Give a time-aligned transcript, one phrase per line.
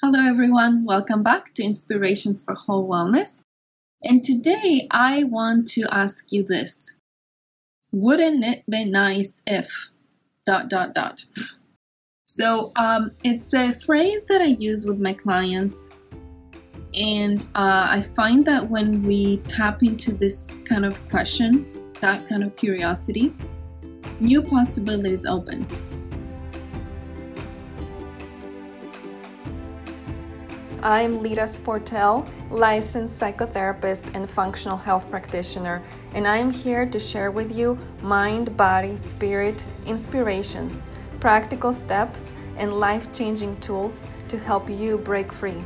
[0.00, 0.84] Hello, everyone.
[0.84, 3.42] Welcome back to Inspirations for Whole Wellness.
[4.00, 6.94] And today I want to ask you this
[7.90, 9.90] Wouldn't it be nice if
[10.46, 11.24] dot dot dot?
[12.26, 15.90] So um, it's a phrase that I use with my clients.
[16.94, 21.66] And uh, I find that when we tap into this kind of question,
[22.00, 23.34] that kind of curiosity,
[24.20, 25.66] new possibilities open.
[30.82, 35.82] I'm Lita Sportel, licensed psychotherapist and functional health practitioner,
[36.14, 40.80] and I am here to share with you mind, body, spirit, inspirations,
[41.18, 45.64] practical steps, and life changing tools to help you break free.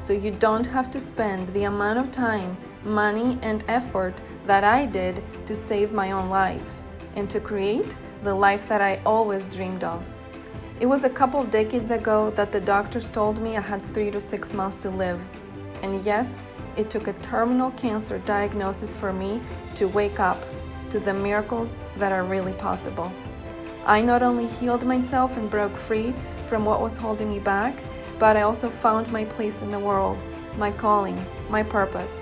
[0.00, 4.14] So you don't have to spend the amount of time, money, and effort
[4.48, 6.68] that I did to save my own life
[7.14, 7.94] and to create
[8.24, 10.02] the life that I always dreamed of.
[10.80, 14.12] It was a couple of decades ago that the doctors told me I had three
[14.12, 15.20] to six months to live.
[15.82, 16.44] And yes,
[16.76, 19.40] it took a terminal cancer diagnosis for me
[19.74, 20.40] to wake up
[20.90, 23.10] to the miracles that are really possible.
[23.86, 26.14] I not only healed myself and broke free
[26.48, 27.74] from what was holding me back,
[28.20, 30.16] but I also found my place in the world,
[30.56, 31.20] my calling,
[31.50, 32.12] my purpose.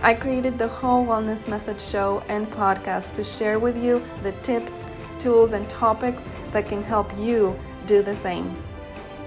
[0.00, 4.78] I created the Whole Wellness Method show and podcast to share with you the tips,
[5.18, 8.56] tools, and topics that can help you do the same.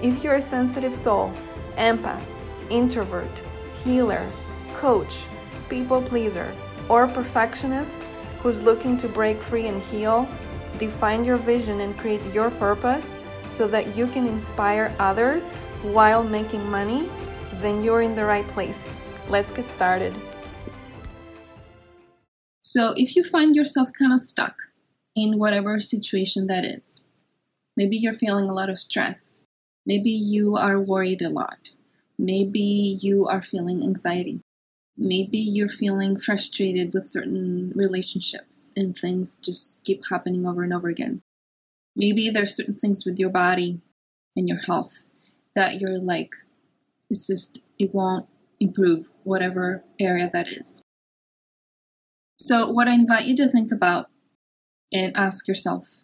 [0.02, 1.34] If you're a sensitive soul,
[1.78, 2.24] empath,
[2.70, 3.32] introvert,
[3.84, 4.26] healer,
[4.76, 5.26] coach,
[5.70, 6.54] people pleaser,
[6.90, 7.96] or perfectionist
[8.40, 10.28] who's looking to break free and heal,
[10.78, 13.12] define your vision and create your purpose
[13.54, 15.44] so that you can inspire others
[15.82, 17.10] while making money,
[17.62, 18.78] then you're in the right place.
[19.30, 20.14] Let's get started.
[22.62, 24.56] So, if you find yourself kind of stuck
[25.18, 27.02] in whatever situation that is,
[27.78, 29.44] Maybe you're feeling a lot of stress.
[29.86, 31.70] Maybe you are worried a lot.
[32.18, 34.42] Maybe you are feeling anxiety.
[34.98, 40.90] Maybe you're feeling frustrated with certain relationships and things just keep happening over and over
[40.90, 41.22] again.
[41.96, 43.80] Maybe there's certain things with your body
[44.36, 45.06] and your health
[45.54, 46.34] that you're like,
[47.12, 48.28] it's just, it won't
[48.60, 50.82] improve, whatever area that is.
[52.40, 54.10] So, what I invite you to think about
[54.92, 56.04] and ask yourself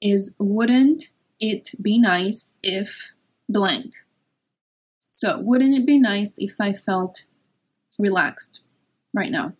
[0.00, 1.08] is wouldn't
[1.40, 3.12] it be nice if
[3.48, 3.94] blank?
[5.10, 7.24] So, wouldn't it be nice if I felt
[7.98, 8.62] relaxed
[9.12, 9.54] right now?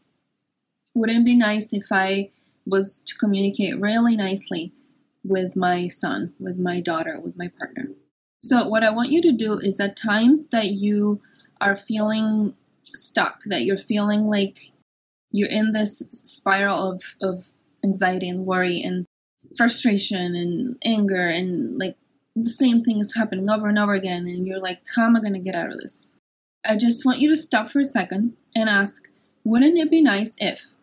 [0.94, 2.30] Wouldn't it be nice if I
[2.66, 4.72] was to communicate really nicely
[5.22, 7.90] with my son, with my daughter, with my partner?
[8.42, 11.22] So, what I want you to do is at times that you
[11.60, 14.72] are feeling stuck, that you're feeling like
[15.30, 17.53] you're in this spiral of, of
[17.84, 19.06] anxiety and worry and
[19.56, 21.96] frustration and anger and like
[22.34, 25.20] the same thing is happening over and over again and you're like how am i
[25.20, 26.10] going to get out of this?
[26.66, 29.08] I just want you to stop for a second and ask
[29.44, 30.74] wouldn't it be nice if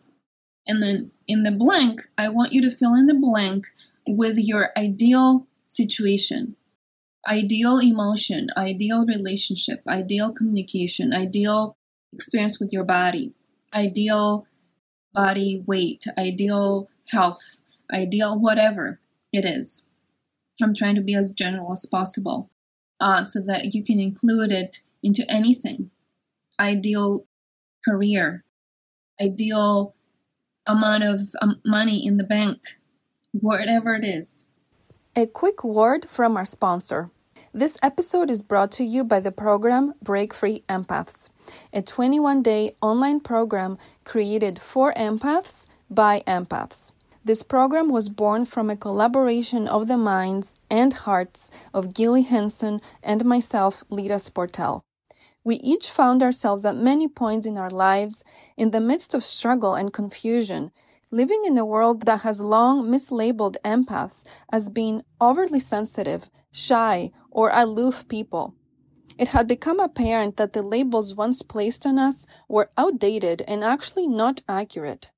[0.68, 3.66] and then in the blank i want you to fill in the blank
[4.08, 6.56] with your ideal situation
[7.28, 11.76] ideal emotion ideal relationship ideal communication ideal
[12.14, 13.34] experience with your body
[13.74, 14.46] ideal
[15.14, 17.62] body weight ideal health
[17.92, 19.00] ideal, whatever
[19.32, 19.86] it is.
[20.62, 22.50] I'm trying to be as general as possible
[23.00, 25.90] uh, so that you can include it into anything.
[26.60, 27.26] Ideal
[27.84, 28.44] career,
[29.20, 29.96] ideal
[30.68, 32.60] amount of um, money in the bank,
[33.32, 34.46] whatever it is.
[35.16, 37.10] A quick word from our sponsor.
[37.54, 41.32] This episode is brought to you by the program Break Free Empaths,
[41.74, 46.94] a 21 day online program created for empaths by empaths.
[47.26, 52.80] This program was born from a collaboration of the minds and hearts of Gilly Henson
[53.04, 54.84] and myself, Lita Sportel.
[55.44, 58.24] We each found ourselves at many points in our lives
[58.56, 60.72] in the midst of struggle and confusion,
[61.12, 67.50] living in a world that has long mislabeled empaths as being overly sensitive, shy, or
[67.54, 68.56] aloof people.
[69.18, 74.08] It had become apparent that the labels once placed on us were outdated and actually
[74.08, 75.10] not accurate.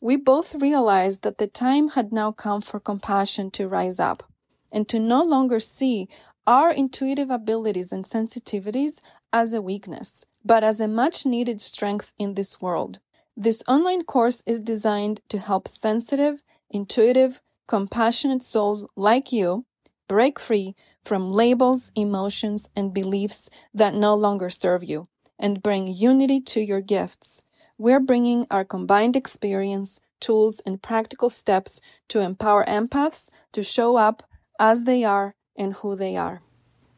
[0.00, 4.22] We both realized that the time had now come for compassion to rise up
[4.72, 6.08] and to no longer see
[6.46, 9.00] our intuitive abilities and sensitivities
[9.32, 12.98] as a weakness, but as a much needed strength in this world.
[13.36, 19.66] This online course is designed to help sensitive, intuitive, compassionate souls like you
[20.10, 20.68] break free
[21.08, 23.48] from labels, emotions, and beliefs
[23.80, 25.08] that no longer serve you
[25.38, 27.42] and bring unity to your gifts
[27.80, 34.22] we're bringing our combined experience, tools, and practical steps to empower empaths to show up
[34.58, 36.42] as they are and who they are.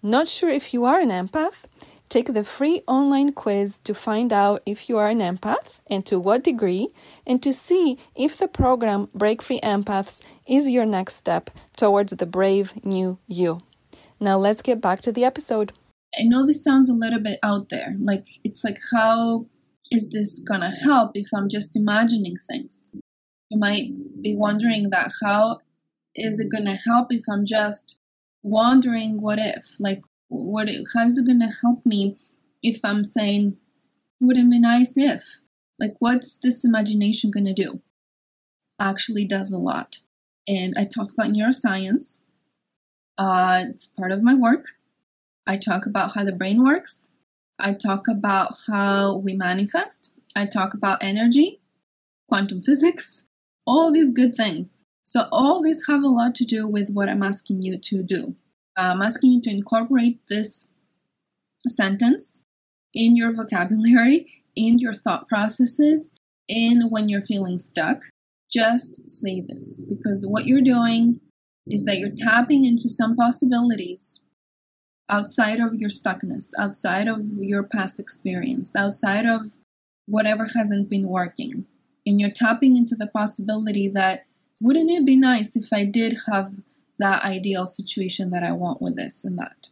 [0.03, 1.67] Not sure if you are an empath?
[2.13, 6.21] Take the free online quiz to find out if you are an empath and to
[6.21, 6.89] what degree,
[7.27, 12.27] and to see if the program Break Free Empaths is your next step towards the
[12.27, 13.63] brave new you.
[14.21, 15.73] Now let's get back to the episode.
[16.15, 17.97] I know this sounds a little bit out there.
[17.99, 19.47] Like, it's like, how
[19.91, 22.95] is this gonna help if I'm just imagining things?
[23.49, 23.89] You might
[24.21, 25.61] be wondering that how
[26.15, 27.99] is it gonna help if I'm just
[28.43, 29.81] wondering what if?
[29.81, 30.69] Like, what?
[30.95, 32.17] How is it gonna help me
[32.63, 33.57] if I'm saying,
[34.21, 35.41] wouldn't be nice if?
[35.79, 37.81] Like, what's this imagination gonna do?
[38.81, 39.99] Actually, does a lot.
[40.49, 42.21] And I talk about neuroscience.
[43.19, 44.67] Uh, it's part of my work.
[45.47, 47.11] I talk about how the brain works.
[47.59, 50.15] I talk about how we manifest.
[50.35, 51.61] I talk about energy,
[52.29, 53.27] quantum physics,
[53.67, 54.85] all these good things.
[55.03, 58.37] So, all these have a lot to do with what I'm asking you to do.
[58.77, 60.69] I'm asking you to incorporate this
[61.69, 62.45] sentence
[62.95, 64.27] in your vocabulary,
[64.57, 66.13] in your thought processes,
[66.49, 68.03] in when you're feeling stuck.
[68.51, 71.21] Just say this because what you're doing
[71.67, 74.21] is that you're tapping into some possibilities
[75.09, 79.59] outside of your stuckness, outside of your past experience, outside of
[80.07, 81.67] whatever hasn't been working.
[82.05, 84.25] And you're tapping into the possibility that
[84.61, 86.53] wouldn't it be nice if I did have
[86.99, 89.69] that ideal situation that I want with this and that?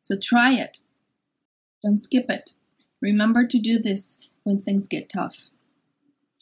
[0.00, 0.78] So try it.
[1.82, 2.50] Don't skip it.
[3.00, 5.50] Remember to do this when things get tough.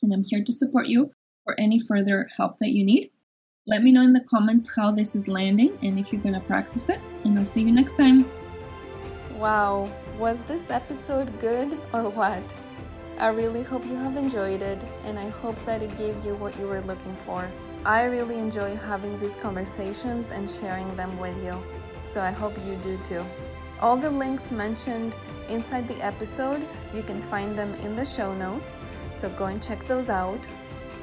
[0.03, 1.11] And I'm here to support you
[1.45, 3.11] for any further help that you need.
[3.67, 6.41] Let me know in the comments how this is landing and if you're going to
[6.41, 7.01] practice it.
[7.25, 8.29] And I'll see you next time.
[9.37, 12.43] Wow, was this episode good or what?
[13.19, 16.59] I really hope you have enjoyed it and I hope that it gave you what
[16.59, 17.49] you were looking for.
[17.85, 21.61] I really enjoy having these conversations and sharing them with you,
[22.13, 23.25] so I hope you do too.
[23.81, 25.13] All the links mentioned
[25.49, 26.63] inside the episode,
[26.95, 30.39] you can find them in the show notes, so go and check those out.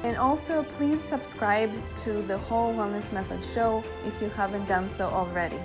[0.04, 5.08] And also, please subscribe to the Whole Wellness Method show if you haven't done so
[5.08, 5.58] already.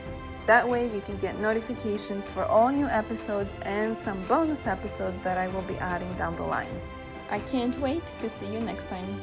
[0.47, 5.37] That way, you can get notifications for all new episodes and some bonus episodes that
[5.37, 6.81] I will be adding down the line.
[7.29, 9.21] I can't wait to see you next time.